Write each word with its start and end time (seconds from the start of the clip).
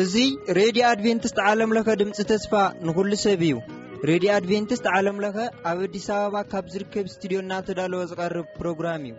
እዙ 0.00 0.24
ሬድዮ 0.58 0.84
ኣድቨንትስት 0.90 1.38
ዓለም 1.48 1.74
ለኸ 1.76 1.96
ድምፂ 2.00 2.22
ተስፋ 2.30 2.52
ንኹሉ 2.86 3.10
ሰብ 3.24 3.42
እዩ 3.50 3.58
ሬድዮ 4.10 4.30
ኣድቨንትስት 4.38 4.86
ዓለም 4.96 5.18
ለኸ 5.24 5.36
ኣብ 5.70 5.78
ኣዲስ 5.86 6.08
ኣበባ 6.16 6.36
ካብ 6.52 6.64
ዝርከብ 6.74 7.08
ስትድዮ 7.14 7.40
ናተዳለወ 7.52 8.02
ዝቐርብ 8.12 8.46
ፕሮግራም 8.60 9.02
እዩ 9.10 9.16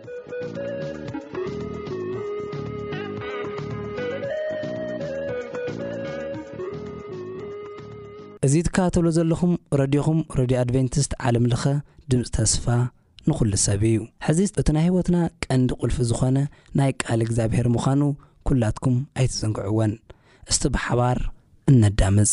እዙ 8.46 8.54
ትከባተብሎ 8.66 9.06
ዘለኹም 9.16 9.52
ረድኹም 9.78 10.18
ረድዮ 10.38 10.56
ኣድቨንቲስት 10.64 11.12
ዓለምለኸ 11.26 11.62
ድምፂ 12.10 12.22
ተስፋ 12.36 12.66
ንዅሉ 13.30 13.52
ሰብ 13.64 13.82
እዩ 13.90 13.96
ሕዚ 14.26 14.38
እቲ 14.60 14.68
ናይ 14.76 14.84
ህይወትና 14.86 15.16
ቀንዲ 15.44 15.70
ቁልፊ 15.80 15.96
ዝኾነ 16.10 16.36
ናይ 16.80 16.90
ቃል 17.04 17.22
እግዚኣብሔር 17.26 17.68
ምዃኑ 17.76 18.02
ኲላትኩም 18.48 18.96
ኣይትፅንግዕወን 19.20 19.94
እስቲ 20.50 20.62
ብሓባር 20.74 21.20
እነዳምፅ 21.72 22.32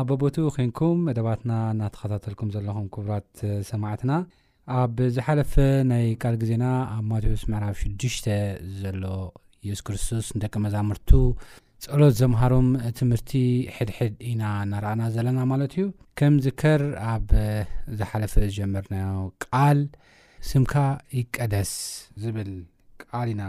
ኣቦቦቱ 0.00 0.36
ኮንኩም 0.56 0.98
መደባትና 1.08 1.52
እናተኸታተልኩም 1.74 2.50
ዘለኹም 2.54 2.86
ክቡራት 2.94 3.28
ሰማዕትና 3.70 4.12
ኣብ 4.80 4.96
ዝሓለፈ 5.14 5.52
ናይ 5.90 6.04
ቃል 6.22 6.34
ግዜና 6.42 6.64
ኣብ 6.96 7.04
ማቴዎስ 7.12 7.42
መዕራፍ 7.52 7.76
6ዱሽ 7.86 8.14
ዘሎ 8.82 9.02
የሱስ 9.68 9.80
ክርስቶስ 9.86 10.26
ንደቂ 10.36 10.54
መዛምርቱ 10.66 11.10
ፀሎት 11.84 12.14
ዘምሃሮም 12.20 12.68
ትምህርቲ 12.98 13.30
ሕድሕድ 13.76 14.14
ኢና 14.30 14.42
እናርኣና 14.64 15.02
ዘለና 15.14 15.40
ማለት 15.52 15.72
እዩ 15.76 15.84
ከም 16.20 16.34
ዝከር 16.46 16.82
ኣብ 17.12 17.28
ዝሓለፈ 18.00 18.34
ዝጀመርናዮ 18.48 19.20
ቃል 19.46 19.80
ስምካ 20.50 20.74
ይቀደስ 21.18 21.72
ዝብል 22.24 22.50
ቃል 23.04 23.28
ኢና 23.34 23.44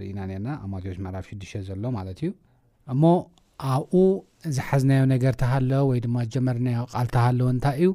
ርኢና 0.00 0.18
ነና 0.32 0.48
ኣብ 0.62 0.68
ማቴዎስ 0.74 0.98
መዕራፍ 1.06 1.28
6 1.44 1.54
ዘሎ 1.70 1.84
ማለት 1.98 2.18
እዩ 2.24 2.30
እሞ 2.92 3.02
ኣብኡ 3.70 3.94
ዝሓዝናዮ 4.54 5.02
ነገር 5.14 5.34
ተሃለ 5.42 5.70
ወይ 5.88 5.98
ድማ 6.04 6.16
ጀመርናዮ 6.34 6.78
ቃል 6.94 7.08
ተሃለወ 7.16 7.46
እንታይ 7.54 7.76
እዩ 7.84 7.88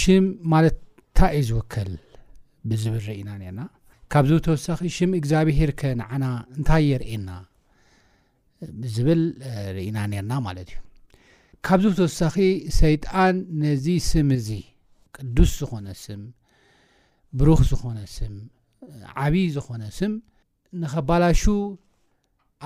ሽም 0.00 0.24
ማለት 0.52 0.76
ንታይ 0.82 1.34
ዩ 1.38 1.46
ዝውከል 1.48 1.90
ብዝብል 2.68 3.02
ርኢና 3.10 3.30
ነርና 3.42 3.60
ካብዚ 4.12 4.30
ተወሳኺ 4.46 4.80
ሽም 4.96 5.10
እግዚኣብሄር 5.18 5.70
ከ 5.80 5.92
ንዓና 6.00 6.24
እንታይ 6.58 6.84
የርእና 6.90 7.30
ብዝብል 8.82 9.22
ርኢና 9.76 9.98
ነርና 10.14 10.32
ማለት 10.46 10.68
እዩ 10.72 10.80
ካብዚ 11.66 11.84
ተወሳኺ 12.00 12.36
ሰይጣን 12.80 13.36
ነዚ 13.64 13.86
ስም 14.10 14.28
እዚ 14.38 14.48
ቅዱስ 15.18 15.52
ዝኾነ 15.60 15.88
ስም 16.04 16.22
ብሩኽ 17.38 17.60
ዝኾነ 17.70 17.98
ስም 18.16 18.34
ዓብይ 19.24 19.46
ዝኾነ 19.56 19.82
ስም 19.98 20.12
ንኸባላሹ 20.82 21.42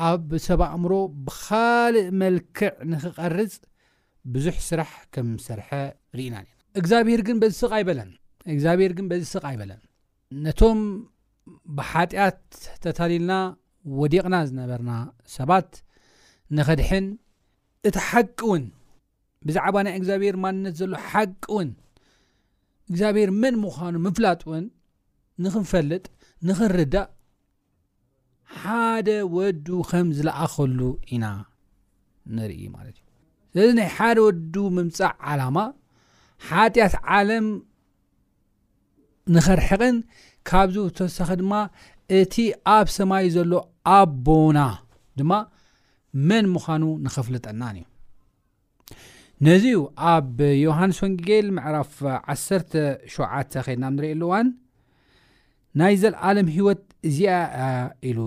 ኣብ 0.06 0.30
ሰብ 0.46 0.60
ኣእምሮ 0.70 0.92
ብካልእ 1.26 2.06
መልክዕ 2.20 2.70
ንክቐርፅ 2.90 3.52
ብዙሕ 4.32 4.56
ስራሕ 4.68 4.92
ከም 5.14 5.28
ሰርሐ 5.46 5.68
ርኢና 6.18 6.34
ኒ 6.44 6.46
እግዚኣብር 6.80 7.20
ግን 7.26 7.36
በዝስ 7.42 7.60
ኣይበለን 7.78 8.10
እግዚኣብሄር 8.54 8.92
ግን 8.98 9.06
በዝስቕ 9.10 9.42
ኣይበለን 9.50 9.80
ነቶም 10.44 10.80
ብሓጢኣት 11.76 12.42
ተታሊልና 12.84 13.32
ወዴቕና 14.00 14.36
ዝነበርና 14.48 14.92
ሰባት 15.36 15.70
ንኸድሕን 16.56 17.06
እቲ 17.88 17.96
ሓቂ 18.08 18.38
እውን 18.48 18.64
ብዛዕባ 19.48 19.76
ናይ 19.86 19.94
እግዚኣብሔር 20.00 20.36
ማንነት 20.44 20.74
ዘሎ 20.80 20.92
ሓቂ 21.10 21.42
እውን 21.52 21.68
እግዚኣብሔር 22.90 23.30
መን 23.42 23.54
ምዃኑ 23.64 23.94
ምፍላጥ 24.06 24.40
እውን 24.48 24.64
ንክንፈልጥ 25.44 26.04
ንክንርዳእ 26.48 27.08
ሓደ 28.60 29.08
ወዱ 29.36 29.66
ከም 29.90 30.06
ዝለኣኸሉ 30.16 30.80
ኢና 31.14 31.26
ንርኢ 32.36 32.60
ማለት 32.76 32.96
እዩ 32.98 33.52
ስለዚ 33.52 33.68
ናይ 33.78 33.88
ሓደ 33.96 34.18
ወዱ 34.26 34.54
ምምፃእ 34.76 35.12
ዓላማ 35.32 35.58
ሓጢኣት 36.48 36.94
ዓለም 37.16 37.46
ንኸርሕቕን 39.34 39.96
ካብዚ 40.48 40.76
ተወሳኺ 40.98 41.30
ድማ 41.40 41.52
እቲ 42.18 42.34
ኣብ 42.76 42.86
ሰማይ 42.98 43.24
ዘሎ 43.36 43.52
ኣቦና 43.98 44.58
ድማ 45.20 45.32
መን 46.28 46.44
ምዃኑ 46.54 46.84
ንኸፍል 47.04 47.34
ጠናን 47.44 47.76
እዩ 47.80 47.86
ነዚ 49.46 49.64
ዩ 49.76 49.80
ኣብ 50.12 50.38
ዮሃንስ 50.66 50.98
ወንግጌል 51.04 51.46
ምዕራፍ 51.56 51.90
17ተ 52.36 53.58
ኸድና 53.64 53.84
ንሪኢኣሉዋን 53.96 54.46
ናይ 55.80 55.94
ዘለዓለም 56.02 56.48
ሂወት 56.56 56.82
እዚኣያ 57.08 57.36
ኢሉ 58.10 58.18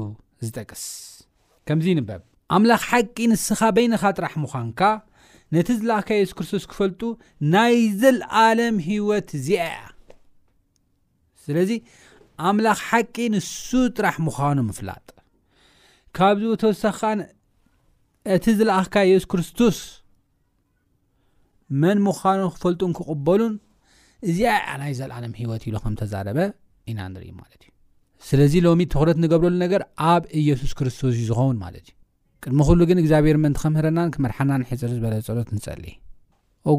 ዝጠቅስ 0.46 0.84
ከምዚ 1.68 1.86
ይንበብ 1.94 2.22
ኣምላኽ 2.56 2.84
ሓቂ 2.90 3.16
ንስኻ 3.32 3.60
በይንኻ 3.76 4.04
ጥራሕ 4.18 4.34
ምዃንካ 4.44 4.82
ነቲ 5.56 5.68
ዝለኣኽካ 5.80 6.10
የሱ 6.20 6.34
ክርስቶስ 6.40 6.64
ክፈልጡ 6.72 7.02
ናይ 7.54 7.76
ዘለዓለም 8.02 8.76
ሂወት 8.90 9.30
እዚኣ 9.38 9.60
ያ 9.76 9.82
ስለዚ 11.46 11.72
ኣምላኽ 12.50 12.80
ሓቂ 12.90 13.16
ንሱ 13.34 13.68
ጥራሕ 13.98 14.16
ምዃኑ 14.28 14.58
ምፍላጥ 14.70 15.06
ካብዝ 16.18 16.46
ተወሳኪካ 16.64 17.04
እቲ 18.36 18.46
ዝለኣኽካ 18.60 18.96
የሱ 19.12 19.26
ክርስቶስ 19.34 19.78
መን 21.82 22.00
ምዃኑ 22.08 22.42
ክፈልጡን 22.56 22.94
ክቕበሉን 22.98 23.54
እዚኣ 24.30 24.50
ያ 24.66 24.72
ናይ 24.82 24.94
ዘለዓለም 25.02 25.34
ሂወት 25.42 25.64
ኢሉ 25.70 25.76
ከም 25.84 25.94
ተዛረበ 26.02 26.38
ናንኢ 27.00 27.28
ማትዩ 27.40 27.64
ስለዚ 28.28 28.54
ሎሚ 28.66 28.82
ተክረት 28.94 29.18
ንገብረሉ 29.24 29.56
ነገር 29.66 29.82
ኣብ 30.12 30.24
ኢየሱስ 30.42 30.72
ክርስቶስ 30.80 31.12
እዩ 31.16 31.22
ዝኸውን 31.30 31.58
ማለት 31.64 31.84
እዩ 31.90 31.96
ቅድሚ 32.44 32.60
ኩሉ 32.68 32.80
ግን 32.90 32.98
እግዚኣብሄር 33.04 33.38
ምእንቲ 33.44 33.58
ከምህረናን 33.64 34.12
ክመድሓናን 34.16 34.66
ሕፅር 34.70 34.92
ዝበለፀሎት 34.98 35.50
ንፀል 35.58 35.82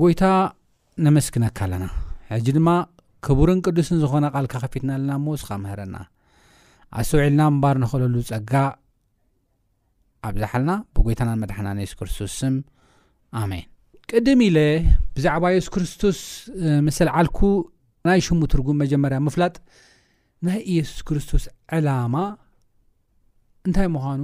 ጎይታ 0.03 0.25
ነመስክነካ 1.07 1.59
ኣለና 1.67 1.85
ሕጂ 2.33 2.47
ድማ 2.57 2.69
ክቡርን 3.27 3.61
ቅዱስን 3.67 3.99
ዝኮነ 4.03 4.27
ቃልካ 4.35 4.55
ከፊትና 4.65 4.91
ኣለና 4.99 5.13
ሞስከምህረና 5.27 5.97
ኣሰውዒልና 7.01 7.43
ምባር 7.57 7.77
ንክእለሉ 7.83 8.15
ፀጋ 8.31 8.53
ኣብዛሓልና 10.31 10.73
ብጎይታናን 10.97 11.39
መድሓናን 11.43 11.79
የሱስ 11.83 11.97
ክርስቶስስም 12.01 12.57
ኣሜን 13.43 13.65
ቅድም 14.11 14.41
ኢለ 14.49 14.59
ብዛዕባ 15.17 15.45
የሱስ 15.55 15.71
ክርስቶስ 15.75 16.19
ምስል 16.89 17.09
ዓልኩ 17.21 17.39
ናይ 18.09 18.21
ሽሙ 18.27 18.41
ትርጉም 18.53 18.79
መጀመርያ 18.83 19.19
ምፍላጥ 19.27 19.55
ናይ 20.47 20.61
ኢየሱስ 20.75 21.01
ክርስቶስ 21.09 21.45
ዕላማ 21.77 22.15
እንታይ 23.67 23.89
ምዃኑ 23.97 24.23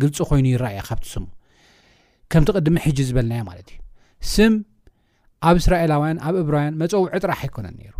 ግልፂ 0.00 0.18
ኮይኑ 0.30 0.46
ይረአየ 0.54 0.80
ካብቲ 0.88 1.06
ስሙ 1.14 1.24
ከምቲ 2.32 2.48
ቅድሚ 2.58 2.76
ሕጂ 2.86 2.98
ዝበልናየ 3.08 3.42
ማለት 3.50 3.68
እዩ 3.74 3.80
ስም 4.32 4.54
ኣብ 5.48 5.56
እስራኤላውያን 5.62 6.18
ኣብ 6.28 6.34
እብራውያን 6.42 6.78
መፀውዖ 6.82 7.08
ጥራሕ 7.24 7.40
ኣይኮነን 7.46 7.74
ነይሩ 7.80 7.94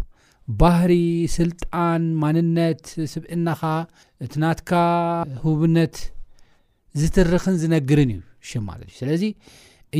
ባህሪ 0.60 0.92
ስልጣን 1.38 2.02
ማንነት 2.22 2.84
ስብእናኻ 3.14 3.62
እትናትካ 4.26 4.72
ህብነት 5.44 5.96
ዝትርኽን 7.02 7.56
ዝነግርን 7.62 8.10
እዩ 8.16 8.22
ሽ 8.48 8.60
ማለት 8.70 8.88
እዩ 8.90 8.96
ስለዚ 9.02 9.24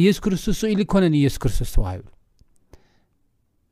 ኢየሱስ 0.00 0.21
ክርስቶስ 0.26 0.56
ዝኢሉ 0.64 0.78
ይኮነን 0.87 1.14
ኢየሱስ 1.23 1.40
ክርስቶስ 1.44 1.71
ተባሂብሉ 1.76 2.12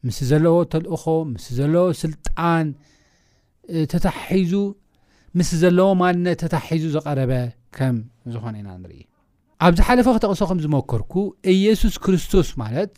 ምስ 0.07 0.19
ዘለዎ 0.30 0.57
ተልእኾ 0.73 1.04
ምስ 1.33 1.45
ዘለዎ 1.59 1.87
ስልጣን 2.02 2.66
ተታሒዙ 3.92 4.52
ምስ 5.38 5.50
ዘለዎ 5.62 5.88
ማንነት 6.02 6.38
ተታሒዙ 6.45 6.85
ዝቐረበ 6.95 7.33
ከም 7.78 7.97
ዝኾነ 8.35 8.54
ኢና 8.61 8.69
ንርኢ 8.85 9.02
ኣብዚ 9.66 9.78
ሓለፈ 9.88 10.07
ክተቕሶ 10.16 10.40
ከም 10.50 10.59
ዝመከርኩ 10.64 11.14
ኢየሱስ 11.54 11.95
ክርስቶስ 12.04 12.49
ማለት 12.62 12.95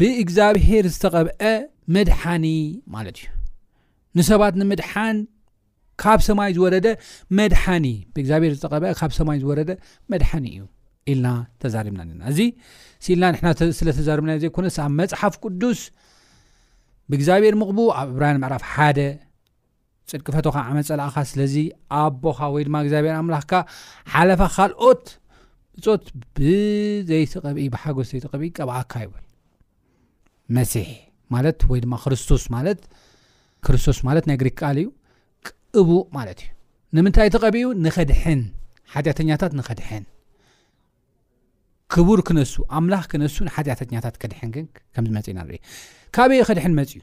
ብእግዚኣብሄር 0.00 0.84
ዝተቐብአ 0.94 1.42
መድሓኒ 1.96 2.46
ማለት 2.94 3.16
እዩ 3.22 3.28
ንሰባት 4.18 4.54
ንምድሓን 4.60 5.16
ካብ 6.02 6.20
ሰማይ 6.28 6.50
ዝወረደ 6.56 6.86
መድሓኒ 7.38 7.86
ብእግዚኣብሄር 8.14 8.52
ዝተቐብአ 8.58 8.90
ካብ 9.00 9.10
ሰማይ 9.18 9.38
ዝወረደ 9.42 9.70
መድሓኒ 10.12 10.46
እዩ 10.56 10.62
ኢልና 11.10 11.28
ተዛርምና 11.62 12.02
ና 12.20 12.22
እዚ 12.32 12.38
ኢልና 13.12 13.24
ንሕና 13.34 13.48
ስለ 13.78 13.88
ተዛርምና 13.98 14.32
ዘይኮነስኣብ 14.44 14.90
መፅሓፍ 15.00 15.36
ቅዱስ 15.44 15.80
ብእግዚኣብሔር 17.10 17.54
ምቕቡ 17.60 17.78
ኣብ 18.00 18.08
እብራሃን 18.12 18.38
ምዕራፍ 18.42 18.64
ሓደ 18.72 18.98
ፅድቅፈቶኻ 20.10 20.56
መፀላኣኻ 20.76 21.16
ስለዚ 21.30 21.54
ኣቦኻ 22.02 22.38
ወይድማ 22.54 22.74
እግዚኣብሔር 22.84 23.14
ኣምላኽካ 23.22 23.52
ሓለፋ 24.12 24.40
ካልኦት 24.56 25.04
እፆት 25.78 26.04
ብዘይተቀብኢ 26.38 27.66
ብሓጎስ 27.74 28.08
ዘይተቀቢኢ 28.12 28.50
ቀብኣካ 28.58 28.92
ይብል 29.04 29.24
መሲሕ 30.56 30.88
ማለት 31.34 31.60
ወይ 31.70 31.80
ድማ 31.84 31.94
ክርስቶስ 32.04 32.44
ማት 32.54 32.80
ክርስቶስ 33.66 33.98
ማለት 34.08 34.24
ናይ 34.28 34.36
ግሪክ 34.40 34.56
ከኣል 34.60 34.78
እዩ 34.82 34.88
ቅቡእ 35.48 36.02
ማለት 36.16 36.40
እዩ 36.46 36.50
ንምንታይ 36.96 37.28
ተቀቢእ 37.34 37.68
ንኸድሕን 37.84 38.40
ሓጢአተኛታት 38.94 39.52
ንኸድሕን 39.58 40.04
ክቡር 41.94 42.20
ክነሱ 42.28 42.52
ኣምላኽ 42.78 43.04
ክነሱ 43.12 43.36
ንሓጢያተኛታት 43.46 44.14
ከድሕን 44.22 44.50
ግን 44.56 44.66
ከምዝመፅእ 44.94 45.30
ኢና 45.32 45.40
ርኢ 45.48 45.58
ካበየ 46.16 46.42
ኸድሕን 46.48 46.72
መፅ 46.80 46.90
ዩ 46.96 47.00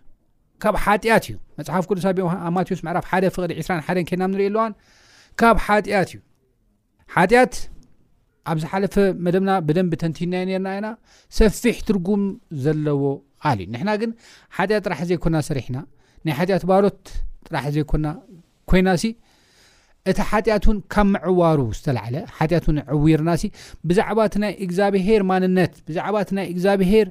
ካብ 0.63 0.75
ሓጢያት 0.83 1.25
እዩ 1.29 1.33
መፅሓፍ 1.57 1.83
ቅሳ 1.89 2.07
ማዎስ 2.55 2.79
ዕራፍ 2.91 3.07
ደ 3.23 3.51
ቅ 3.55 3.59
21ን 3.65 4.19
ና 4.21 4.29
ንሪኢ 4.31 4.47
ኣለዋን 4.51 4.71
ካብ 5.41 5.57
ሓጢያት 5.65 6.09
እዩ 6.13 6.19
ሓጢያት 7.15 7.55
ኣብዝሓለፈ 8.51 8.95
መደብና 9.25 9.51
ብደንብ 9.67 9.91
ተንቲና 10.01 10.33
ርና 10.49 10.67
ና 10.85 10.89
ሰፊሕ 11.39 11.77
ትርጉም 11.87 12.23
ዘለዎ 12.65 13.01
ኣል 13.49 13.59
ዩ 13.63 13.67
ንና 13.75 13.89
ግን 14.01 14.11
ሓጢያት 14.57 14.83
ጥራ 14.87 14.95
ዘይኮና 15.11 15.35
ሰሪሕና 15.49 15.77
ናይ 16.27 16.33
ሓጢያት 16.39 16.63
ባሎት 16.71 17.01
ጥራ 17.47 17.55
ዘይኮና 17.77 18.07
ኮይና 18.71 18.89
ሲ 19.03 19.13
እቲ 20.11 20.19
ሓጢያት 20.31 20.65
ን 20.75 20.77
ካብ 20.93 21.07
መዕዋሩ 21.13 21.59
ዝተለት 21.77 22.65
ዕዊርና 22.97 23.29
ሲ 23.41 23.45
ብዛዕባ 23.89 24.19
ናይ 24.45 24.53
እግዚብሄር 24.65 25.23
ማንነት 25.31 25.73
ብዛ 25.87 25.99
ናይ 26.39 26.45
እግዚብሄር 26.55 27.07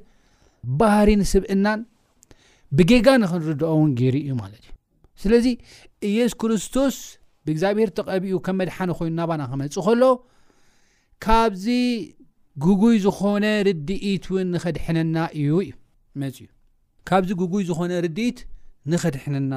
ባህሪ 0.81 1.11
ንስብእናን 1.21 1.81
ብጌጋ 2.79 3.09
ንክንርድኦ 3.23 3.69
እውን 3.77 3.91
ገይሩ 3.99 4.15
እዩ 4.25 4.31
ማለት 4.43 4.63
እዩ 4.69 4.73
ስለዚ 5.23 5.47
ኢየሱ 6.09 6.33
ክርስቶስ 6.43 6.97
ብእግዚኣብሔር 7.47 7.91
ተቐቢኡ 7.99 8.39
ከም 8.47 8.57
መድሓኒ 8.61 8.91
ኮይኑ 8.99 9.15
ናባና 9.21 9.43
ክመፅ 9.53 9.77
ከሎ 9.87 10.03
ካብዚ 11.25 11.67
ይ 11.73 12.99
ዝኾነ 13.05 13.45
ርድኢት 13.69 14.25
እውን 14.31 14.49
ንኸድሕነና 14.55 15.17
እዩ 15.41 15.51
እዩ 15.65 15.73
መእዩ 16.21 16.39
ካብዚ 17.09 17.31
ጉጉይ 17.43 17.65
ዝኾነ 17.71 17.93
ርድኢት 18.07 18.39
ንኸድሕነና 18.93 19.55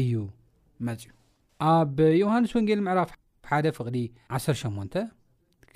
እዩ 0.00 0.12
መፅ 0.86 1.00
ዩ 1.08 1.12
ኣብ 1.74 1.96
ዮሃንስ 2.20 2.52
ወንጌል 2.58 2.80
ምዕራፍ 2.86 3.10
ሓደ 3.50 3.66
ፍቕዲ 3.78 3.98
18 4.38 4.96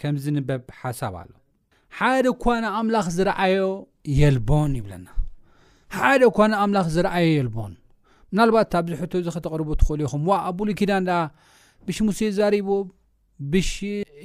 ከምዚ 0.01 0.25
ንበብ 0.37 0.63
ሓሳብ 0.81 1.15
ኣሎ 1.21 1.31
ሓደ 1.97 2.27
ኳነ 2.43 2.65
ኣምላኽ 2.79 3.07
ዝረዓዮ 3.17 3.61
የልቦን 4.19 4.73
ይብለና 4.79 5.07
ሓደ 5.97 6.23
ኳ 6.37 6.41
ኣምላኽ 6.65 6.87
ዝረዓዮ 6.97 7.27
የልቦን 7.39 7.73
ምናልባት 8.33 8.73
ኣብዚ 8.79 8.93
ሕቶ 9.03 9.13
ዚ 9.25 9.29
ኸተቕርቡ 9.35 9.69
ትኽእሉ 9.81 10.01
ይኹም 10.07 10.23
ኣቡሉይ 10.49 10.75
ኪዳን 10.81 11.05
ብሽ 11.87 11.99
ሙሴ 12.07 12.21
ዘሪቦ 12.39 12.69
ብሽ 13.53 13.71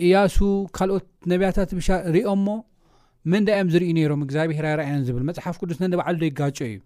እያሱ 0.05 0.35
ካልኦት 0.75 1.05
ነብያታት 1.31 1.69
ሻ 1.87 1.99
ርኦምሞ 2.15 2.47
መንዳ 3.31 3.47
ዮም 3.59 3.69
ዝርእ 3.73 3.91
ነሮም 3.97 4.21
እግዚኣብሄራኣዮን 4.25 5.03
ብል 5.15 5.25
መፅሓፍ 5.29 5.55
ቅዱስ 5.61 5.77
ባዕሉ 5.99 6.21
ይ 6.27 6.31
ጋጨ 6.39 6.59
እዩ 6.69 6.77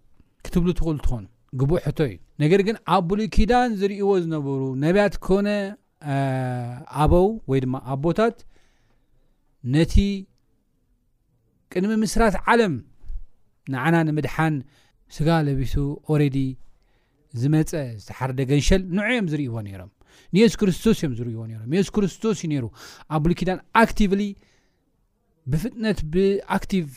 ክትብ 0.45 0.63
ትኽእል 0.79 0.99
ትኾኑ 1.05 1.23
ግቡእ 1.59 1.81
ሕቶ 1.87 1.99
እዩ 2.09 2.17
ነገር 2.43 2.61
ግን 2.67 2.77
ኣቡሉይ 2.95 3.27
ኪዳን 3.35 3.71
ዝርእዎ 3.79 4.09
ዝነበሩ 4.23 4.61
ነብያት 4.83 5.15
ኮነ 5.25 5.47
ኣው 7.03 7.15
ወይ 7.49 7.59
ድማ 7.63 7.75
ኣቦታት 7.93 8.37
ነቲ 9.75 9.95
ቅድሚ 11.75 11.91
ምስራት 12.03 12.35
ዓለም 12.51 12.73
ንዓና 13.73 13.95
ንምድሓን 14.07 14.55
ስጋ 15.15 15.29
ለቢሱ 15.47 15.73
ኦረዲ 16.13 16.37
ዝመፀ 17.41 17.71
ዝተሓርደ 18.01 18.39
ገንሸል 18.51 18.81
ንዕእዮም 18.97 19.27
ዝርይዎ 19.31 19.55
ነይሮም 19.67 19.91
ንየሱስ 20.35 20.55
ክርስቶስ 20.61 20.97
እዮም 21.01 21.13
ዝርእይዎ 21.17 21.41
ነሮም 21.51 21.73
የሱስ 21.75 21.89
ክርስቶስ 21.95 22.37
እዩ 22.45 22.49
ነሩ 22.53 22.65
ኣ 23.13 23.19
ብሉኪዳን 23.23 23.59
ቲቭሊ 23.99 24.21
ብፍጥነት 25.51 25.99
ብኣክቲቭ 26.13 26.87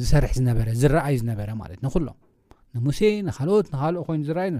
ዝሰርሕ 0.00 0.32
ዝነበረ 0.38 0.68
ዝረኣይ 0.82 1.16
ዝነበረ 1.22 1.48
ማለት 1.62 1.78
ንኩሎ 1.86 2.06
ንሙሴ 2.76 2.98
ንካልኦት 3.26 3.66
ንካልኦ 3.72 4.00
ኮይኑ 4.08 4.20
ዝኣዩ 4.28 4.54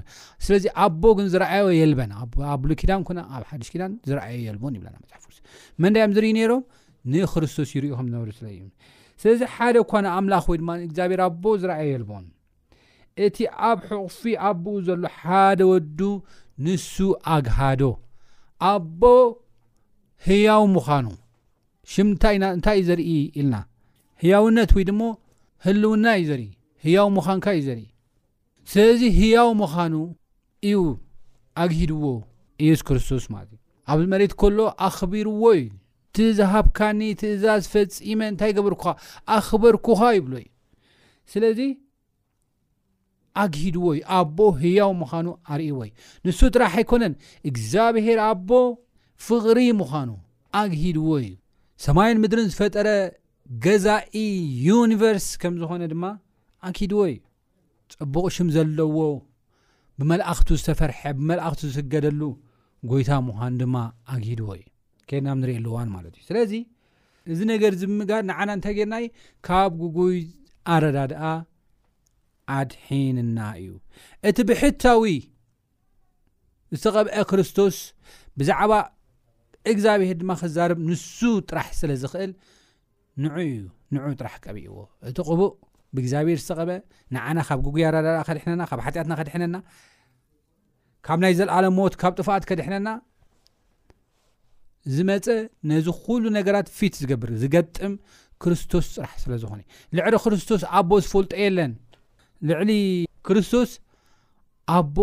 ስለዚ 0.45 0.65
ኣቦ 0.85 1.03
ግን 1.19 1.27
ዝረኣዮ 1.33 1.65
የልበን 1.79 2.13
ኣ 2.53 2.55
ብሉኪዳን 2.63 3.03
ኩ 3.09 3.17
ኣብ 3.37 3.43
ሓድሽ 3.51 3.69
ኪዳን 3.73 3.93
ዝረኣዩ 4.09 4.39
የልቦን 4.49 4.75
ይብና 4.79 4.95
መሓፍ 5.03 5.23
ክ 5.29 5.31
መንዳ 5.85 5.97
ዮም 6.05 6.13
ዝርኢ 6.17 6.29
ነይሮም 6.39 6.63
ንክርስቶስ 7.15 7.71
ይርእ 7.77 7.93
ከምዝነበሩ 7.99 8.31
ስለዩ 8.39 8.59
ስለዚ 9.23 9.41
ሓደ 9.55 9.77
እኳን 9.85 10.07
ኣምላኽ 10.17 10.45
ወይ 10.51 10.59
ድማ 10.61 10.71
እግዚኣብሔር 10.89 11.21
ኣቦ 11.29 11.43
ዝረአየ 11.63 11.93
ልዎን 12.03 12.27
እቲ 13.27 13.37
ኣብ 13.69 13.79
ሕቕፊ 13.91 14.21
ኣቦኡ 14.49 14.75
ዘሎ 14.87 15.03
ሓደ 15.23 15.61
ወዱ 15.71 16.01
ንሱ 16.67 16.95
ኣግሃዶ 17.37 17.83
ኣቦ 18.73 19.01
ህያው 20.27 20.65
ምዃኑ 20.75 21.07
ሽ 21.93 21.95
ይእንታይ 22.35 22.79
እዩ 22.81 22.87
ዘርኢ 22.89 23.11
ኢልና 23.41 23.55
ህያውነት 24.23 24.71
ወይ 24.77 24.85
ድሞ 24.89 25.01
ህልውና 25.67 26.05
እዩ 26.19 26.25
ዘርኢ 26.31 26.47
ህያው 26.87 27.09
ምዃንካ 27.17 27.47
እዩ 27.57 27.63
ዘርኢ 27.69 27.85
ስለዚ 28.73 29.01
ህያው 29.21 29.51
ምዃኑ 29.63 29.95
እዩ 30.69 30.81
ኣግሂድዎ 31.65 32.05
ኢየሱ 32.65 32.81
ክርስቶስ 32.89 33.25
ማለት 33.35 33.51
እዩ 33.57 33.61
ኣብዚ 33.93 34.05
መሬት 34.15 34.33
ከሎ 34.41 34.59
ኣኽቢርዎ 34.87 35.45
እዩ 35.61 35.65
ትእዛ 36.17 36.39
ሃብካኒ 36.53 37.01
ትእዛ 37.21 37.45
ዝፈፂመ 37.65 38.21
እንታይ 38.33 38.53
ገበርኩካ 38.57 38.87
ኣኽበርኩኻ 39.37 40.01
ይብሎ 40.19 40.35
እዩ 40.41 40.47
ስለዚ 41.33 41.59
ኣግሂድዎ 43.43 43.85
እዩ 43.97 44.01
ኣቦ 44.19 44.39
ህያው 44.63 44.93
ምዃኑ 45.01 45.27
ኣርእዎ 45.53 45.79
እዩ 45.89 45.93
ንሱ 46.27 46.41
ጥራሕ 46.55 46.73
ኣይኮነን 46.81 47.15
እግዚኣብሄር 47.51 48.19
ኣቦ 48.31 48.51
ፍቕሪ 49.27 49.59
ምዃኑ 49.81 50.11
ኣግሂድዎ 50.63 51.09
እዩ 51.23 51.31
ሰማይን 51.87 52.21
ምድርን 52.23 52.49
ዝፈጠረ 52.53 52.89
ገዛኢ 53.65 54.17
ዩኒቨርስ 54.67 55.29
ከም 55.43 55.55
ዝኾነ 55.61 55.83
ድማ 55.93 56.05
ኣግሂድዎ 56.69 57.01
እዩ 57.13 57.19
ፅቡቕ 57.99 58.25
ሽም 58.37 58.49
ዘለዎ 58.57 58.97
ብመላእኽቱ 60.01 60.49
ዝተፈርሐ 60.61 61.01
ብመላእኽቱ 61.21 61.61
ዝገደሉ 61.77 62.21
ጎይታ 62.91 63.11
ምዃኑ 63.29 63.53
ድማ 63.63 63.77
ኣግሂድዎ 64.15 64.49
እዩ 64.59 64.65
ኬድናብ 65.11 65.37
ንሪእየ 65.43 65.59
ኣሉዋን 65.61 65.89
ማለት 65.97 66.13
እዩ 66.17 66.23
ስለዚ 66.31 66.53
እዚ 67.33 67.41
ነገር 67.53 67.73
ዝምጋድ 67.81 68.25
ንዓና 68.31 68.49
እንታይ 68.57 68.75
ጌርና 68.79 68.95
ካብ 69.47 69.73
ጉጉይ 69.83 70.19
ኣረዳድኣ 70.75 71.23
ኣድሒንና 72.57 73.39
እዩ 73.63 73.71
እቲ 74.29 74.37
ብሕታዊ 74.51 75.05
ዝተቐብአ 76.77 77.21
ክርስቶስ 77.31 77.77
ብዛዕባ 78.41 78.73
እግዚኣብሔር 79.73 80.17
ድማ 80.21 80.33
ክዛርብ 80.41 80.79
ንሱ 80.89 81.19
ጥራሕ 81.49 81.69
ስለ 81.81 81.91
ዝኽእል 82.03 82.33
ን 83.23 83.27
እዩ 83.45 83.55
ንዑ 83.95 84.05
ጥራሕ 84.21 84.35
ቀብእዎ 84.45 84.77
እቲ 85.11 85.17
ቕቡእ 85.29 85.53
ብእግዚኣብሔር 85.95 86.39
ዝተቐብአ 86.43 86.77
ንዓና 87.17 87.39
ካብ 87.49 87.61
ጉጉይ 87.67 87.85
ኣረዳድኣ 87.91 88.21
ከድሕነና 88.29 88.63
ካብ 88.71 88.81
ሓጢአትና 88.87 89.13
ከድሕነና 89.21 89.57
ካብ 91.07 91.19
ናይ 91.25 91.35
ዘለኣለ 91.41 91.67
ሞት 91.79 91.95
ካብ 92.03 92.13
ጥፋኣት 92.21 92.45
ከድሕነና 92.49 92.89
ዝመፀ 94.97 95.27
ነዚ 95.71 95.87
ኩሉ 96.05 96.25
ነገራት 96.39 96.69
ፊት 96.79 96.95
ዝገብር 97.01 97.31
ዝገጥም 97.43 97.93
ክርስቶስ 98.43 98.87
ፅራሕ 98.95 99.13
ስለ 99.25 99.33
ዝኾነ 99.43 99.61
ልዕሊ 99.99 100.01
ክርስቶስ 100.25 100.63
ኣቦ 100.79 100.91
ዝፈልጦ 101.05 101.33
የለን 101.45 101.73
ልዕሊ 102.49 102.71
ክርስቶስ 103.27 103.71
ኣቦ 104.77 104.97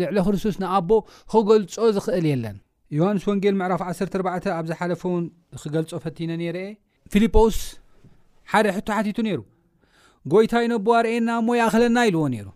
ልዕሊ 0.00 0.16
ክርስቶስ 0.28 0.56
ንኣቦ 0.62 0.90
ክገልፆ 1.32 1.76
ዝኽእል 1.96 2.26
የለን 2.32 2.56
ዮሃንስ 2.98 3.24
ወንጌል 3.30 3.54
ምዕራፍ 3.60 3.82
14 3.88 4.48
ኣብዝሓለፈ 4.58 5.02
እውን 5.10 5.24
ክገልፆ 5.62 5.90
ፈቲነ 6.04 6.30
ነረ 6.42 6.58
አ 6.68 6.70
ፊልጶስ 7.14 7.58
ሓደ 8.52 8.66
ሕቶ 8.76 8.88
ሓቲቱ 8.96 9.18
ነይሩ 9.28 9.40
ጎይታ 10.32 10.52
ይነቦዋ 10.64 10.96
ርኤየና 11.06 11.30
ሞ 11.46 11.56
ኣኸለና 11.66 11.98
ኢልዎ 12.08 12.22
ነይሩ 12.34 12.48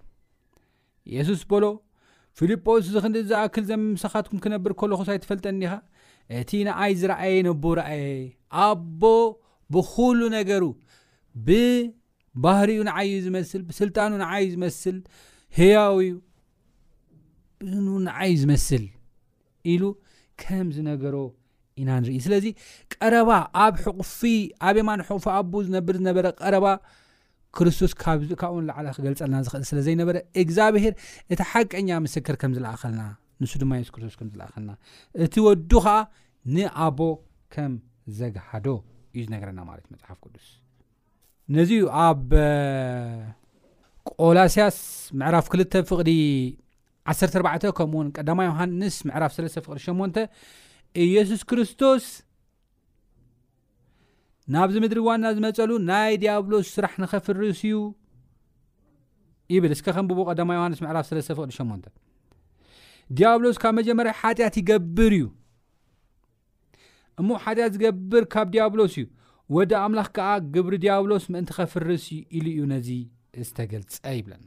የሱስ 1.16 1.42
በሎ 1.50 1.64
ፊልጶስ 2.38 2.82
እዚ 2.88 2.96
ክዲ 3.12 3.16
ዝኣክል 3.30 3.64
ዘምምሰኻትኩም 3.70 4.40
ክነብር 4.44 4.72
ከለኹ 4.80 5.00
ሳይተፈልጠኒኢኻ 5.08 5.72
እቲ 6.38 6.50
ንኣይ 6.68 6.92
ዝረአየ 7.00 7.34
ነቦ 7.46 7.64
ረአየ 7.80 8.08
ኣቦ 8.64 9.02
ብኩሉ 9.74 10.20
ነገሩ 10.36 10.62
ብባህርኡ 11.46 12.78
ንዓይዩ 12.90 13.12
ዝመስል 13.26 13.62
ብስልጣኑ 13.68 14.10
ንዓዩ 14.22 14.44
ዝመስል 14.54 14.96
ህያው 15.58 15.96
ንዓዩ 18.06 18.32
ዝመስል 18.42 18.84
ኢሉ 19.72 19.82
ከምዝነገሮ 20.42 21.16
ኢና 21.80 21.90
ንርኢ 22.02 22.16
ስለዚ 22.26 22.46
ቀረባ 22.96 23.30
ኣብ 23.64 23.74
ሕቕፊ 23.84 24.20
ኣበማን 24.68 25.00
ሕቁፉ 25.08 25.24
ኣቦ 25.38 25.52
ዝነብር 25.66 25.96
ዝነበረ 26.00 26.26
ቀረባ 26.42 26.66
ክርስቶስ 27.56 27.92
ካብኡ 28.02 28.40
እውን 28.52 28.64
ላዓለ 28.68 28.86
ክገልፀልና 28.96 29.36
ዝኽእል 29.44 29.64
ስለ 29.70 29.78
ዘይነበረ 29.86 30.16
እግዚኣብሄር 30.42 30.94
እቲ 31.34 31.40
ሓቀኛ 31.52 31.88
ምስክር 32.06 32.34
ከም 32.40 32.52
ዝለእኸልና 32.56 33.02
ንሱ 33.42 33.52
ድማ 33.62 33.70
የሱስ 33.78 33.90
ክርስቶስ 33.94 34.16
ከምዝለእኸና 34.20 34.70
እቲ 35.24 35.34
ወዱ 35.46 35.70
ከዓ 35.84 35.96
ንኣቦ 36.54 37.00
ከም 37.54 37.72
ዘግሃዶ 38.18 38.66
እዩ 39.14 39.22
ዝነገረና 39.26 39.60
ማለት 39.70 39.86
መፅሓፍ 39.94 40.18
ቅዱስ 40.24 40.46
ነዚ 41.56 41.70
ዩ 41.80 41.84
ኣብ 42.06 42.24
ቆላስያስ 44.18 44.78
ምዕራፍ 45.20 45.46
2 45.56 45.76
ፍቅዲ 45.90 46.10
14 47.12 47.68
ከምኡውን 47.78 48.08
ቀዳማ 48.16 48.40
ዮሃንስ 48.50 48.96
ምዕራፍ 49.10 49.32
3 49.36 49.60
ፍቅዲ 49.66 49.78
8 49.90 50.24
ኢየሱስ 51.06 51.40
ክርስቶስ 51.50 52.04
ናብዚ 54.54 54.76
ምድሪ 54.84 55.00
ዋና 55.08 55.24
ዝመፀሉ 55.38 55.70
ናይ 55.90 56.12
ዲያብሎስ 56.24 56.68
ስራሕ 56.76 56.92
ንኸፍርስ 57.04 57.58
እዩ 57.68 57.78
ይብል 59.54 59.72
እስከ 59.76 59.86
ከምብቦ 59.96 60.20
ቀዳማ 60.30 60.50
ዮሃንስ 60.58 60.78
ምዕራፍ 60.86 61.06
ለስ 61.18 61.28
ፍቅዲ 61.38 61.50
8 61.56 61.90
ዲያብሎስ 63.16 63.56
ካብ 63.62 63.74
መጀመርያ 63.80 64.12
ሓጢአት 64.20 64.54
ይገብር 64.60 65.12
እዩ 65.18 65.26
እሞ 67.20 67.28
ሓጢኣት 67.44 67.72
ዝገብር 67.76 68.24
ካብ 68.32 68.48
ዲያብሎስ 68.54 68.92
እዩ 69.00 69.06
ወዲ 69.56 69.72
ኣምላኽ 69.84 70.08
ከዓ 70.16 70.28
ግብሪ 70.54 70.74
ዲያብሎስ 70.84 71.24
ምእንቲ 71.32 71.50
ከፍርስ 71.58 72.04
ኢሉ 72.38 72.46
እዩ 72.52 72.60
ነዚ 72.72 72.88
ዝተገልፀ 73.46 74.02
ይብለና 74.18 74.46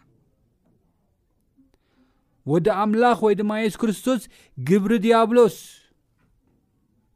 ወዲ 2.51 2.67
ኣምላኽ 2.83 3.19
ወይ 3.25 3.35
ድማ 3.39 3.51
የሱስ 3.61 3.77
ክርስቶስ 3.81 4.21
ግብሪ 4.69 4.93
ዲያብሎስ 5.05 5.57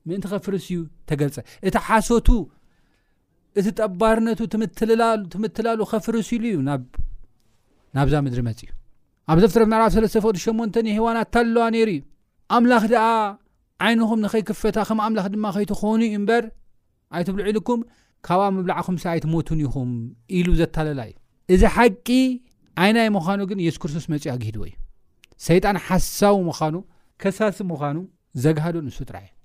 ምእንቲ 0.09 0.25
ከፍርስ 0.33 0.65
እዩ 0.71 0.79
ተገልፀ 1.09 1.37
እቲ 1.67 1.75
ሓሶቱ 1.87 2.27
እቲ 3.59 3.67
ጠባርነቱ 3.81 4.39
ትምትላሉ 5.35 5.79
ከፍርስ 5.93 6.29
ኢሉ 6.37 6.45
እዩ 6.53 6.57
ናብዛ 7.97 8.15
ምድሪ 8.25 8.41
መፅ 8.49 8.59
እዩ 8.65 8.71
ኣብ 9.33 9.37
ዘ 9.41 9.45
ፍትረ 9.51 9.63
ንዕብ 9.71 9.89
ሰለስተ 9.95 10.15
ፍቅዲ8 10.23 10.75
ን 10.85 10.89
ሂዋናታለዋ 10.97 11.63
ነይሩ 11.75 11.89
እዩ 11.93 12.01
ኣምላኽ 12.55 12.83
ደኣ 12.91 13.03
ዓይንኹም 13.85 14.19
ንኸይክፈታ 14.25 14.77
ከም 14.89 14.99
ኣምላኽ 15.05 15.25
ድማ 15.33 15.45
ከይትኾኑ 15.55 16.01
ዩ 16.09 16.17
እምበር 16.19 16.43
ኣይትብልዕ 17.17 17.47
ኢሉኩም 17.51 17.79
ካብኣ 18.27 18.45
ምብላዕኹም 18.57 18.97
ሳ 19.03 19.05
ኣይትሞትን 19.13 19.59
ኢኹም 19.65 19.89
ኢሉ 20.39 20.47
ዘታለላ 20.59 21.01
እዩ 21.09 21.15
እዚ 21.53 21.61
ሓቂ 21.75 22.07
ዓይናይ 22.83 23.09
ምዃኑ 23.17 23.39
ግን 23.49 23.59
የሱ 23.65 23.77
ክርስቶስ 23.85 24.05
መፅኡ 24.13 24.27
ኣግሂድዎ 24.35 24.63
እዩ 24.69 24.75
ሰይጣን 25.47 25.77
ሓሳዊ 25.87 26.35
ምዃኑ 26.49 26.75
ከሳሲ 27.23 27.57
ምዃኑ 27.71 27.97
ዘጋሃዶ 28.45 28.77
ንሱ 28.87 28.97
ጥራሕ 29.09 29.25
እዩ 29.31 29.35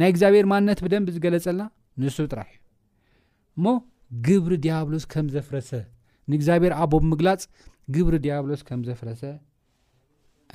ናይ 0.00 0.08
እግዚኣብሔር 0.14 0.46
ማንነት 0.52 0.78
ብደንብ 0.84 1.10
ዝገለፀልና 1.16 1.62
ንሱ 2.02 2.16
ጥራሕ 2.32 2.48
እዩ 2.54 2.60
እሞ 3.58 3.66
ግብሪ 4.26 4.52
ዲያብሎስ 4.64 5.04
ከም 5.12 5.26
ዘፍረሰ 5.34 5.70
ንእግዚኣብሔር 6.30 6.72
ኣቦ 6.82 6.92
ብምግላፅ 7.02 7.42
ግብሪ 7.94 8.14
ዲያብሎስ 8.24 8.60
ከም 8.68 8.80
ዘፍረሰ 8.88 9.22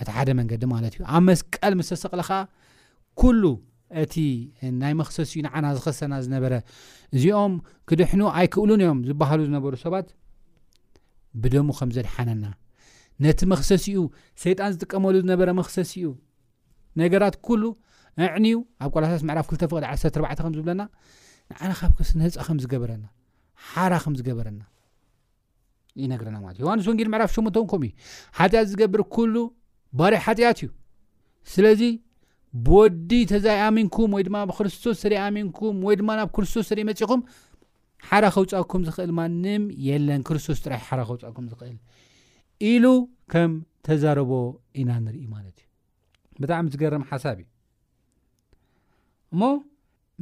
እቲ 0.02 0.10
ሓደ 0.18 0.30
መንገዲ 0.40 0.64
ማለት 0.74 0.94
እዩ 0.96 1.02
ኣብ 1.16 1.22
መስቀል 1.30 1.74
ምስተሰቕለከዓ 1.80 2.40
ኩሉ 3.22 3.42
እቲ 4.04 4.16
ናይ 4.82 4.94
መክሰሲኡ 5.02 5.40
ንዓና 5.46 5.66
ዝኸሰና 5.78 6.14
ዝነበረ 6.26 6.54
እዚኦም 7.16 7.54
ክድሕኑ 7.90 8.22
ኣይክእሉን 8.40 8.82
እዮም 8.86 9.00
ዝበሃሉ 9.10 9.40
ዝነበሩ 9.50 9.74
ሰባት 9.86 10.08
ብደሙ 11.44 11.68
ከም 11.80 11.92
ዘድሓነና 11.98 12.46
ነቲ 13.26 13.40
መክሰሲኡ 13.54 14.04
ሰይጣን 14.46 14.72
ዝጥቀመሉ 14.76 15.14
ዝነበረ 15.26 15.50
መክሰሲኡ 15.62 16.10
ነገራት 17.04 17.36
ኩሉ 17.48 17.64
ኣዕኒዩ 18.28 18.58
ኣብ 18.84 18.90
ቆላሳስ 18.96 19.22
ምዕራፍ 19.30 19.48
2ተፍቅድ 19.54 19.84
1 20.30 20.44
ከምዝብለና 20.46 20.82
ንዓና 21.52 21.72
ካብ 21.82 21.92
ክስ 22.00 22.12
ንህፃ 22.22 22.38
ከም 22.48 22.58
ዝገበረና 22.66 23.06
ሓራ 23.72 23.94
ከም 24.04 24.16
ዝገበረና 24.20 24.62
ይነርናማለት 26.04 26.58
እዩ 26.60 26.64
ዮሃንስ 26.68 26.86
ወንጌል 26.92 27.08
ምዕራፍ 27.14 27.32
ሽመቶምኩም 27.36 27.82
እዩ 27.88 27.92
ሓጢኣት 28.40 28.68
ዝገብር 28.72 29.02
ኩሉ 29.16 29.36
ባር 30.00 30.14
ሓጢኣት 30.26 30.60
እዩ 30.64 30.70
ስለዚ 31.54 31.82
ብወዲ 32.66 33.12
ተዛይ 33.32 33.60
ኣሚንኩም 33.68 34.12
ወይ 34.16 34.24
ድማ 34.28 34.38
ብ 34.50 34.52
ክርስቶስ 34.60 34.96
ሰደይኣሚንኩም 35.04 35.76
ወይ 35.88 35.96
ድማ 36.02 36.10
ናብ 36.20 36.30
ክርስቶስ 36.36 36.66
ሰደይ 36.72 36.86
መፂኹም 36.90 37.22
ሓረ 38.10 38.26
ከውፃኩም 38.36 38.84
ዝኽእል 38.88 39.12
ማንም 39.20 39.64
የለን 39.88 40.22
ክርስቶስ 40.28 40.60
ጥራሕ 40.66 40.82
ሓረ 40.90 41.02
ኸውፃኩም 41.10 41.46
ዝኽእል 41.52 41.78
ኢሉ 42.72 42.86
ከም 43.32 43.52
ተዛረቦ 43.88 44.32
ኢና 44.82 44.90
ንርኢ 45.06 45.24
ማለት 45.36 45.58
እዩ 45.64 46.42
ብጣዕሚ 46.44 46.66
ዝገርም 46.74 47.04
ሓሳብ 47.10 47.38
እዩ 47.44 47.48
እሞ 49.34 49.42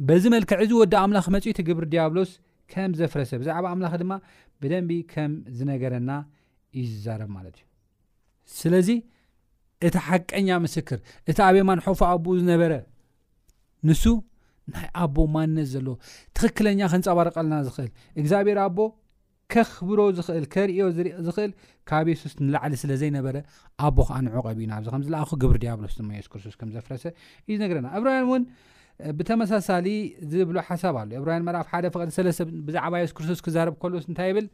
በዚ 0.08 0.24
መልክዕ 0.34 0.58
እዚ 0.64 0.72
ወዲ 0.82 0.94
ኣምላኽ 1.04 1.26
መፅ 1.34 1.46
ትግብሪ 1.58 1.84
ድያብሎስ 1.94 2.32
ከም 2.72 2.90
ዘፍረሰ 3.00 3.30
ብዛዕባ 3.42 3.64
ኣምላኽ 3.74 3.94
ድማ 4.02 4.12
ብደንቢ 4.62 4.90
ከም 5.12 5.32
ዝነገረና 5.58 6.10
እዩ 6.78 6.84
ዝዛረብ 6.94 7.30
ማለት 7.36 7.56
እዩ 7.60 7.66
ስለዚ 8.60 8.88
እቲ 9.88 9.94
ሓቀኛ 10.08 10.48
ምስክር 10.64 10.98
እቲ 11.30 11.36
ኣበየ 11.48 11.62
ማንሖፎ 11.70 12.00
ኣቦኡ 12.12 12.32
ዝነበረ 12.42 12.72
ንሱ 13.88 14.02
ናይ 14.74 14.86
ኣቦ 15.02 15.16
ማነት 15.34 15.68
ዘለዎ 15.74 15.94
ትኽክለኛ 16.36 16.80
ከንፀባረቀልና 16.92 17.54
ዝኽእል 17.66 17.90
እግዚኣብሔር 18.20 18.58
ኣቦ 18.66 18.78
ከኽብሮ 19.52 20.00
ዝኽእል 20.16 20.46
ከርዮ 20.54 20.80
ዝኽእል 21.26 21.52
ካብ 21.88 22.06
የሱስ 22.12 22.34
ንላዕሊ 22.46 22.72
ስለ 22.82 22.90
ዘይነበረ 23.02 23.36
ኣቦ 23.86 23.96
ከዓ 24.08 24.16
ንዕቀብ 24.26 24.56
እዩና 24.58 24.72
ኣብዚ 24.78 24.88
ከምዚለኣኹ 24.94 25.30
ግብሪ 25.42 25.56
ድያብሎስ 25.64 25.94
ድማ 26.00 26.10
ሱስክርስቶስ 26.24 26.56
ከም 26.60 26.72
ዘፍረሰ 26.76 27.04
እዩ 27.46 27.54
ዝነገረና 27.58 27.86
ኣብር 27.96 28.10
እውን 28.24 28.42
ብተመሳሳሊ 29.18 29.88
ዝብሎ 30.30 30.56
ሓሳብ 30.68 30.94
ኣሉ 31.00 31.10
ኤብራያ 31.18 31.40
መዕራፍ 31.48 31.66
ሓደ 31.72 31.86
ፍቐ 31.94 32.04
ስለሰብ 32.16 32.48
ብዛዕባ 32.68 32.94
የስ 33.00 33.12
ክርስቶስ 33.16 33.40
ክዛርብ 33.46 33.74
ከልስ 33.82 34.04
እንታይ 34.10 34.28
ይብል 34.30 34.46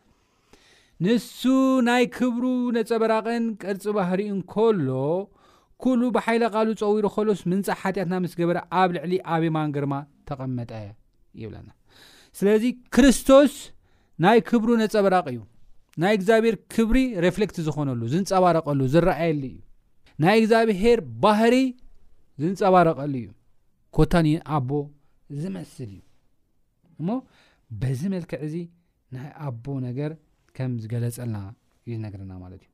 ንሱ 1.04 1.40
ናይ 1.88 2.04
ክብሩ 2.16 2.44
ነፀበራቅን 2.76 3.44
ቅርፂ 3.62 3.84
ባህሪ 3.98 4.20
እንከሎ 4.34 4.88
ኩሉ 5.84 6.02
ብሓይለቃሉ 6.16 6.68
ዝፀውሩ 6.80 7.06
ከሎስ 7.14 7.40
ምንፃ 7.52 7.68
ሓትያትና 7.80 8.14
ምስ 8.24 8.34
ገበረ 8.40 8.58
ኣብ 8.80 8.90
ልዕሊ 8.96 9.12
ኣብማንገርማ 9.36 9.94
ተቐመጠ 10.28 10.70
ይብለና 11.42 11.70
ስለዚ 12.40 12.64
ክርስቶስ 12.96 13.54
ናይ 14.24 14.38
ክብሩ 14.50 14.68
ነፀበራቂ 14.82 15.26
እዩ 15.34 15.40
ናይ 16.02 16.12
እግዚኣብሔር 16.18 16.56
ክብሪ 16.74 16.98
ሬፍሌክት 17.26 17.56
ዝኾነሉ 17.68 18.00
ዝንፀባረቀሉ 18.14 18.80
ዝረኣየሉ 18.94 19.42
እዩ 19.52 19.58
ናይ 20.24 20.36
እግዚኣብሄር 20.42 20.98
ባህሪ 21.24 21.54
ዝንፀባረቀሉ 22.44 23.12
እዩ 23.22 23.26
ኮታኒ 23.96 24.28
ኣቦ 24.54 24.70
ዝመስል 25.42 25.90
እዩ 25.96 26.00
እሞ 27.00 27.08
በዚ 27.80 28.00
መልክዕ 28.14 28.38
እዚ 28.46 28.54
ናይ 29.14 29.28
ኣቦ 29.46 29.64
ነገር 29.88 30.10
ከም 30.56 30.72
ዝገለፀልና 30.82 31.38
እዩ 31.86 31.90
ዝነግረና 31.98 32.32
ማለት 32.44 32.62
እዩ 32.64 32.70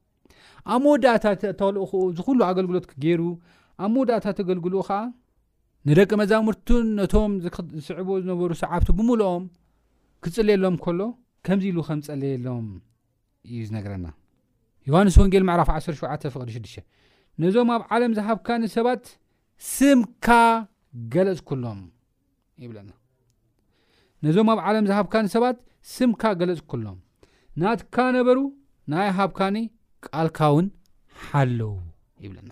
ኣብ 0.72 0.80
መወዳእታት 0.84 1.42
ተልእኡ 1.60 1.90
ዝኩሉ 2.18 2.38
ኣገልግሎት 2.50 2.86
ገይሩ 3.04 3.22
ኣብ 3.84 3.90
መወዳእታት 3.94 4.36
ተገልግልኡ 4.40 4.80
ኸዓ 4.88 5.00
ንደቂ 5.88 6.10
መዛሙርቱን 6.22 6.86
ነቶም 7.00 7.34
ዝስዕቦ 7.44 8.08
ዝነበሩ 8.22 8.50
ሰዓብቲ 8.62 8.88
ብምልኦም 8.98 9.44
ክፅለየሎም 10.24 10.74
ከሎ 10.86 11.00
ከምዚ 11.46 11.64
ኢሉ 11.72 11.78
ከም 11.88 12.00
ዝፀለየሎም 12.06 12.66
እዩ 13.50 13.60
ዝነግረና 13.68 14.06
ዮሃንስ 14.88 15.14
ወንጌል 15.22 15.44
መዕራፍ 15.50 15.68
17 15.76 16.28
ፍቅዲ6 16.34 16.74
ነዞም 17.42 17.68
ኣብ 17.76 17.82
ዓለም 17.94 18.12
ዝሃብካን 18.18 18.62
ሰባት 18.76 19.04
ስምካ 19.74 20.26
ገለፅ 21.14 21.48
ሎም 21.62 21.80
ይብለና 22.62 22.90
ነዞም 24.24 24.48
ኣብ 24.52 24.60
ዓለም 24.68 24.86
ዝሃብካኒ 24.90 25.24
ሰባት 25.34 25.58
ስምካ 25.94 26.22
ገለፅ 26.40 26.60
ኩሎም 26.70 26.96
ናትካ 27.60 27.96
ነበሩ 28.16 28.38
ናይ 28.92 29.08
ሃብካኒ 29.18 29.56
ቃልካ 30.06 30.38
እውን 30.52 30.66
ሓለው 31.26 31.72
ይብለና 32.24 32.50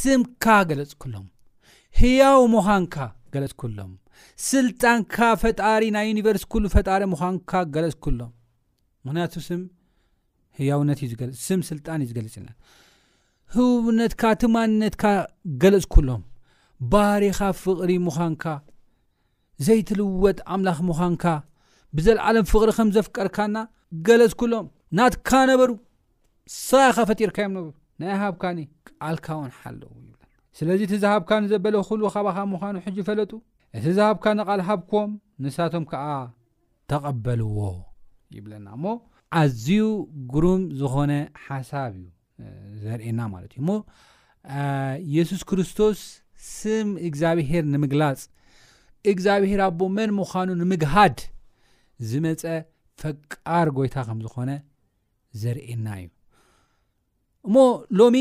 ስምካ 0.00 0.44
ገለጽ 0.70 0.92
ኩሎም 1.02 1.26
ህያው 2.00 2.40
ምዃንካ 2.54 2.96
ገለፅ 3.34 3.54
ኩሎም 3.62 3.92
ስልጣንካ 4.50 5.16
ፈጣሪ 5.42 5.82
ናይ 5.96 6.04
ዩኒቨርስት 6.10 6.50
ሉ 6.64 6.66
ፈጣሪ 6.76 7.02
ምዃንካ 7.12 7.50
ገለፅ 7.76 7.96
ኩሎም 8.06 8.32
ምክንያቱ 9.06 9.34
ስም 9.48 9.62
ህያውነት 10.58 10.98
ዩስም 11.04 11.60
ስልጣን 11.70 12.00
እዩ 12.04 12.08
ዝገለፅ 12.10 12.34
ለ 12.44 12.48
ህውነትካ 13.54 14.22
ትማንነትካ 14.42 15.04
ገለፅ 15.62 15.86
ኩሎም 15.94 16.22
ባሪኻ 16.90 17.38
ፍቕሪ 17.62 17.90
ምዃንካ 18.06 18.44
ዘይትልወጥ 19.66 20.38
ኣምላኽ 20.54 20.78
ምዃንካ 20.88 21.24
ብዘለዓሎም 21.96 22.46
ፍቕሪ 22.50 22.70
ከም 22.78 22.88
ዘፍቀርካና 22.96 23.56
ገለፅ 24.06 24.32
ኩሎም 24.40 24.66
ናትካ 24.98 25.30
ነበሩ 25.50 25.70
ስቃይካ 26.56 26.96
ፈጢርካእዮም 27.10 27.52
ነበሩ 27.58 27.68
ናይ 28.00 28.12
ሃብካኒ 28.22 28.58
ቃልካእውን 28.88 29.50
ሓለዉ 29.58 29.88
ይብለና 29.98 30.18
ስለዚ 30.58 30.80
እቲ 30.86 30.92
ዝሃብካንዘበለ 31.02 31.74
ኩሉ 31.88 32.00
ካባኻ 32.14 32.38
ምዃኑ 32.52 32.76
ሕጂ 32.86 32.96
ይፈለጡ 33.02 33.32
እቲ 33.76 33.84
ዝሃብካ 33.98 34.24
ንቓል 34.38 34.62
ሃብኮዎም 34.68 35.12
ንሳቶም 35.44 35.84
ከዓ 35.90 36.06
ተቐበልዎ 36.92 37.60
ይብለና 38.36 38.66
እሞ 38.78 38.84
ኣዝዩ 39.40 39.68
ጉሩም 40.32 40.62
ዝኾነ 40.80 41.12
ሓሳብ 41.44 41.90
እዩ 42.00 42.04
ዘርእየና 42.84 43.20
ማለት 43.34 43.52
እዩ 43.54 43.60
እሞ 43.64 43.70
የሱስ 45.14 45.42
ክርስቶስ 45.50 45.98
ስም 46.50 46.88
እግዚኣብሄር 47.08 47.64
ንምግላፅ 47.72 48.20
እግዚኣብሄር 49.10 49.60
ኣቦ 49.68 49.80
መን 49.96 50.10
ምዃኑ 50.18 50.48
ንምግሃድ 50.60 51.18
ዝመፀ 52.10 52.42
ፈቃር 53.00 53.68
ጎይታ 53.76 53.96
ከም 54.06 54.18
ዝኾነ 54.24 54.50
ዘርእየና 55.42 55.86
እዩ 56.00 56.08
እሞ 57.46 57.54
ሎሚ 57.98 58.16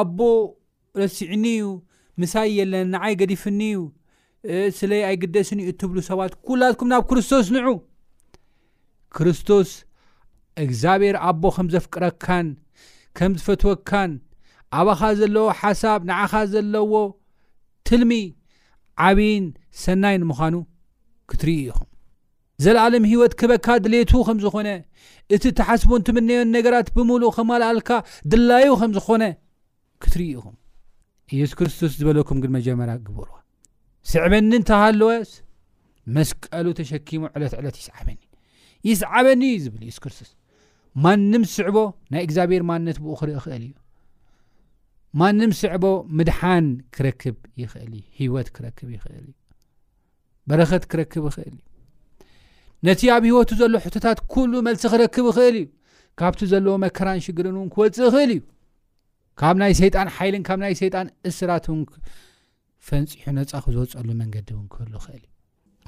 ኣቦ 0.00 0.18
ረሲዕኒ 1.00 1.44
እዩ 1.56 1.66
ምሳይ 2.20 2.48
የለን 2.58 2.88
ንዓይ 2.94 3.14
ገዲፍኒ 3.20 3.60
ዩ 3.74 3.80
ስለይ 4.78 5.02
ኣይግደስኒዩ 5.10 5.66
እትብሉ 5.72 5.96
ሰባት 6.10 6.32
ኩላትኩም 6.48 6.88
ናብ 6.92 7.02
ክርስቶስ 7.10 7.46
ንዑ 7.54 7.68
ክርስቶስ 9.16 9.70
እግዚኣብሔር 10.64 11.16
ኣቦ 11.28 11.42
ከም 11.56 11.68
ዘፍቅረካን 11.74 12.48
ከም 13.18 13.32
ዝፈትወካን 13.40 14.12
ኣባኻ 14.80 15.00
ዘለዎ 15.20 15.46
ሓሳብ 15.60 16.00
ንዓኻ 16.08 16.32
ዘለዎ 16.52 16.92
ስልሚ 17.92 18.12
ዓብይን 19.06 19.44
ሰናይ 19.84 20.16
ንምዃኑ 20.22 20.54
ክትርኢ 21.30 21.56
ኢኹም 21.68 21.88
ዘለኣለም 22.64 23.04
ሂይወት 23.10 23.32
ክበካ 23.40 23.66
ድሌት 23.84 24.12
ከም 24.26 24.38
ዝኾነ 24.44 24.68
እቲ 25.34 25.42
ተሓስቦን 25.58 26.04
ትምነዮን 26.06 26.52
ነገራት 26.56 26.88
ብምሉእ 26.96 27.30
ከማልኣልካ 27.36 27.90
ድላዩ 28.32 28.66
ከም 28.80 28.90
ዝኾነ 28.96 29.22
ክትርኢ 30.04 30.24
ኢኹም 30.36 30.56
ኢየሱ 31.34 31.52
ክርስቶስ 31.58 31.92
ዝበለኩም 31.98 32.38
ግን 32.44 32.52
መጀመርያ 32.56 32.94
ግቡርዎ 33.06 33.34
ስዕበኒ 34.12 34.52
እተሃለወስ 34.62 35.30
መስቀሉ 36.16 36.66
ተሸኪሙ 36.80 37.22
ዕለት 37.36 37.52
ዕለት 37.60 37.76
ይስዓበኒ 37.82 38.20
ይሰዓበኒ 38.90 39.42
እዩ 39.52 39.58
ዝብል 39.66 39.84
ሱ 39.96 39.98
ክርስቶስ 40.06 40.30
ማንም 41.04 41.42
ስዕቦ 41.56 41.76
ናይ 42.12 42.22
እግዚኣብሔር 42.26 42.62
ማንነት 42.70 42.96
ብኡ 43.04 43.14
ክርኢ 43.20 43.34
ኽእል 43.44 43.62
እዩ 43.68 43.72
ማንም 45.20 45.50
ስዕቦ 45.60 45.84
ምድሓን 46.18 46.66
ክረክብ 46.96 47.36
ይኽእል 47.62 47.92
እዩ 47.98 48.02
ሂወት 48.20 48.48
ክረክብ 48.56 48.88
ይኽእል 48.94 49.24
እዩ 49.30 49.32
በረኸት 50.48 50.84
ክረክብ 50.92 51.24
ይኽእል 51.28 51.54
እዩ 51.58 51.62
ነቲ 52.86 53.02
ኣብ 53.14 53.24
ሂወቱ 53.30 53.50
ዘሎ 53.60 53.74
ሕቶታት 53.86 54.20
ኩሉ 54.32 54.52
መልሲ 54.66 54.82
ክረክብ 54.92 55.26
ይኽእል 55.30 55.56
እዩ 55.60 55.66
ካብቲ 56.20 56.40
ዘለዎ 56.52 56.74
መከራን 56.84 57.20
ሽግርን 57.26 57.56
እውን 57.58 57.68
ክወፅእ 57.74 58.06
ይኽእል 58.08 58.30
እዩ 58.36 58.40
ካብ 59.40 59.54
ናይ 59.62 59.72
ሰይጣን 59.82 60.08
ሓይልን 60.16 60.42
ካብ 60.48 60.58
ናይ 60.64 60.74
ሰይጣን 60.82 61.06
እስራት 61.30 61.66
እውን 61.70 61.82
ፈንፂሑ 62.86 63.24
ነፃኺ 63.38 63.64
ዝወፀሉ 63.74 64.08
መንገዲ 64.22 64.48
እውን 64.56 64.66
ክህሉ 64.74 64.92
ይኽእል 65.00 65.22
እዩ 65.22 65.28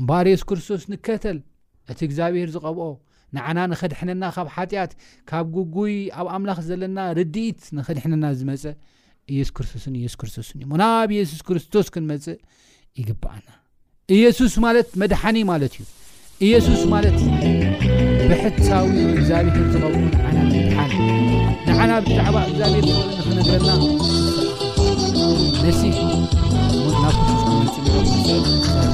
እምበር 0.01 0.27
የሱ 0.33 0.45
ክርስቶስ 0.51 0.85
ንከተል 0.93 1.39
እቲ 1.93 1.99
እግዚኣብሄር 2.09 2.51
ዝቐብኦ 2.57 2.89
ንዓና 3.37 3.59
ንኸድሕነና 3.73 4.25
ካብ 4.37 4.49
ሓጢኣት 4.57 4.93
ካብ 5.31 5.47
ጉጉይ 5.57 5.97
ኣብ 6.19 6.27
ኣምላኽ 6.37 6.59
ዘለና 6.69 6.99
ርድኢት 7.19 7.61
ንኸድሕነና 7.79 8.25
ዝመፀ 8.41 8.65
ኢየሱስ 9.33 9.53
ክርስቶስን 9.57 9.95
ኢየሱስ 10.01 10.17
ክርስቶስን 10.21 10.59
እዩ 10.65 10.71
ናብ 10.83 11.09
ኢየሱስ 11.17 11.41
ክርስቶስ 11.49 11.87
ክንመፅእ 11.95 12.39
ይግብኣና 13.01 13.47
ኢየሱስ 14.17 14.55
ማለት 14.65 14.89
መድሓኒ 15.03 15.37
ማለት 15.53 15.75
እዩ 15.81 15.87
ኢየሱስ 16.47 16.81
ማለት 16.95 17.19
ብሕታዊ 18.29 18.93
እግዚብሔርን 19.17 19.69
ዝኸብ 19.75 19.95
ንና 20.05 20.33
ድሓ 20.55 20.87
ንዓና 21.71 21.91
ብዛዕባ 22.07 22.37
እግዚብሔር 22.49 22.89
ነገርና 23.39 23.71
ነሕ 25.65 25.81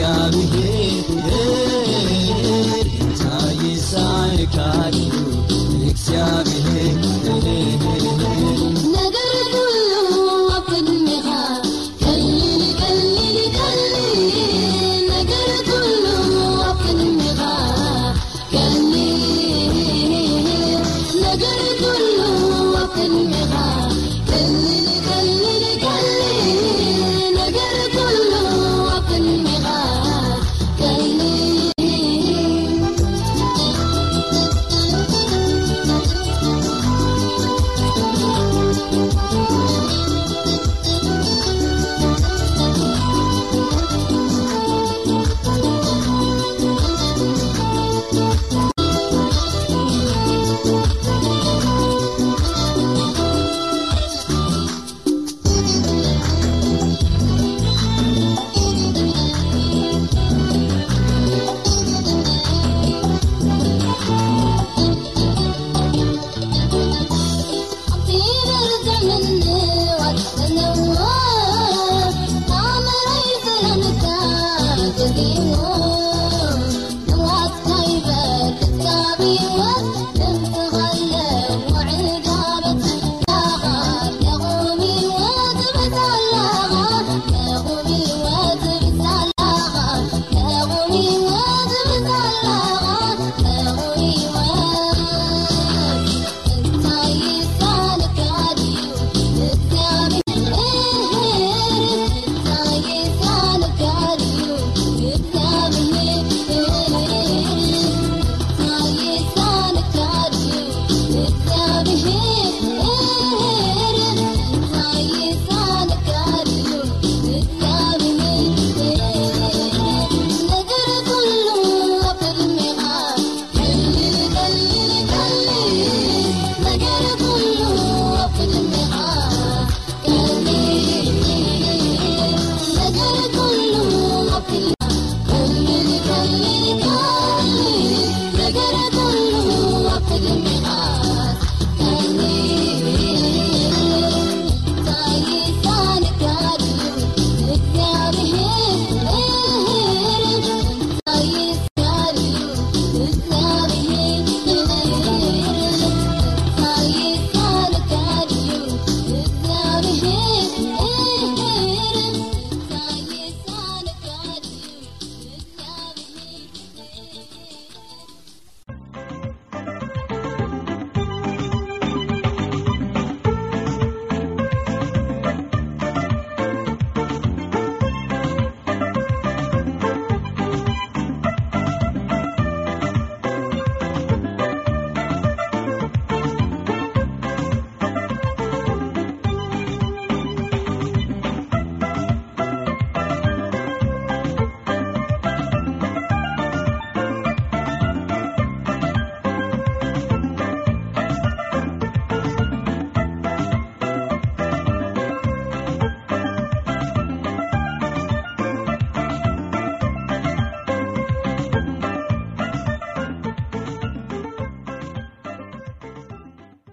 يب 0.00 0.67